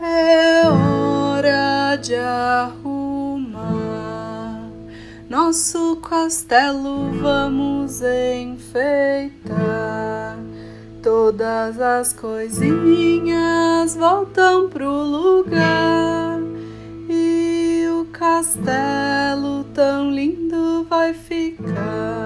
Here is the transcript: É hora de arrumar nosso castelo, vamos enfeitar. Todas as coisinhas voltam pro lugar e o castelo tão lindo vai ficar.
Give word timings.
É 0.00 0.62
hora 0.68 1.96
de 1.96 2.14
arrumar 2.14 3.16
nosso 5.28 5.96
castelo, 5.96 7.12
vamos 7.20 8.00
enfeitar. 8.02 9.56
Todas 11.02 11.80
as 11.80 12.12
coisinhas 12.12 13.96
voltam 13.96 14.68
pro 14.68 14.90
lugar 14.90 16.40
e 17.08 17.86
o 17.90 18.06
castelo 18.12 19.64
tão 19.74 20.10
lindo 20.10 20.84
vai 20.88 21.12
ficar. 21.14 22.25